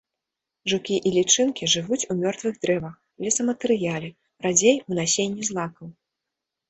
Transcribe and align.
Жукі 0.71 0.95
і 1.09 1.11
лічынкі 1.17 1.67
жывуць 1.73 1.99
у 2.13 2.17
мёртвых 2.23 2.57
дрэвах, 2.65 2.95
лесаматэрыяле, 3.25 4.09
радзей 4.47 4.77
у 4.89 5.01
насенні 5.01 5.43
злакаў. 5.51 5.87